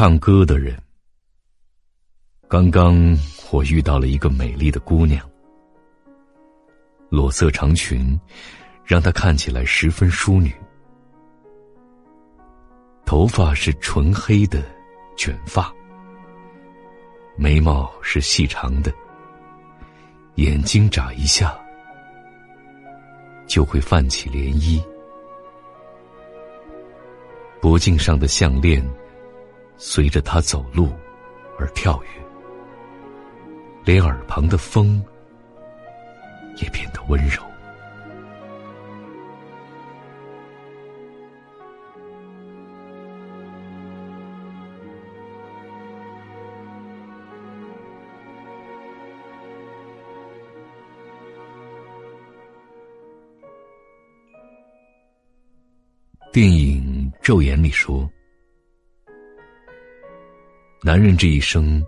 [0.00, 0.80] 唱歌的人。
[2.46, 3.18] 刚刚
[3.50, 5.28] 我遇到了一个美丽的姑娘，
[7.08, 8.16] 裸色长裙
[8.84, 10.54] 让她看起来十分淑女，
[13.04, 14.62] 头发是纯黑的
[15.16, 15.74] 卷发，
[17.36, 18.94] 眉毛是细长的，
[20.36, 21.58] 眼睛眨一下
[23.48, 24.80] 就会泛起涟漪，
[27.60, 28.80] 脖颈上的项链
[29.78, 30.92] 随着他走路
[31.58, 32.18] 而跳跃。
[33.88, 35.02] 连耳旁的风
[36.56, 37.42] 也变得温柔。
[56.30, 58.08] 电影《昼颜》里说
[60.82, 61.84] ：“男人这一生。”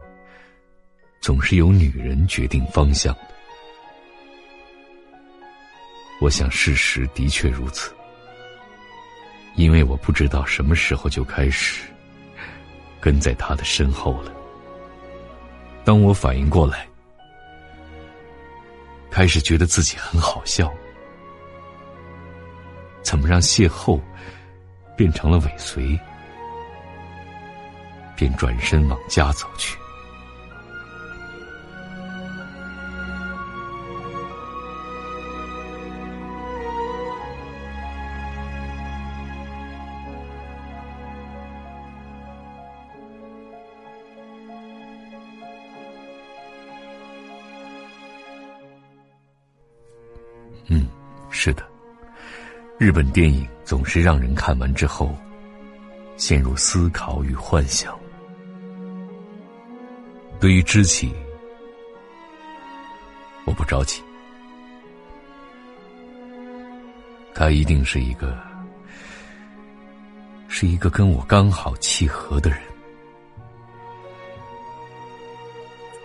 [1.20, 3.28] 总是由女人决定方向的。
[6.18, 7.94] 我想事实的确如此，
[9.54, 11.82] 因为我不知道什么时候就开始
[13.02, 14.32] 跟在他的身后了。
[15.84, 16.88] 当我反应过来，
[19.10, 20.72] 开始觉得自己很好笑，
[23.02, 24.00] 怎么让邂逅
[24.96, 26.00] 变成了尾随，
[28.20, 29.78] 便转身往家走去。
[50.66, 50.86] 嗯，
[51.30, 51.66] 是的，
[52.78, 55.16] 日本电影总是让人看完之后
[56.18, 57.98] 陷入思考与幻想。
[60.40, 61.12] 对于知己，
[63.44, 64.02] 我不着急，
[67.34, 68.38] 他一定是一个
[70.48, 72.58] 是一个跟我刚好契合的人，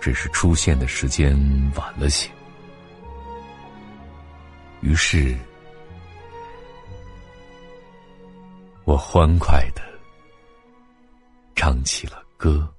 [0.02, 1.34] 只是出现的时间
[1.78, 2.30] 晚了些。
[4.82, 5.34] 于是，
[8.84, 9.82] 我欢快的
[11.56, 12.70] 唱起了歌。